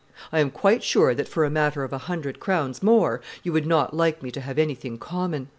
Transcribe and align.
I 0.31 0.39
am 0.39 0.49
quite 0.49 0.81
sure 0.81 1.13
that 1.13 1.27
for 1.27 1.45
a 1.45 1.51
matter 1.51 1.83
of 1.83 1.93
a 1.93 1.99
hundred 1.99 2.39
crowns 2.39 2.81
more, 2.81 3.21
you 3.43 3.53
would 3.53 3.67
not 3.67 3.93
like 3.93 4.23
me 4.23 4.31
to 4.31 4.41
have 4.41 4.57
anything 4.57 4.97
common. 4.97 5.47